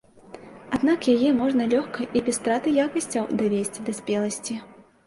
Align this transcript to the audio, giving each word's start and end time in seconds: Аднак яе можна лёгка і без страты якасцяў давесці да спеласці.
Аднак 0.77 1.09
яе 1.15 1.29
можна 1.41 1.67
лёгка 1.75 2.09
і 2.17 2.25
без 2.31 2.41
страты 2.41 2.67
якасцяў 2.87 3.31
давесці 3.45 3.79
да 3.89 4.01
спеласці. 4.01 4.61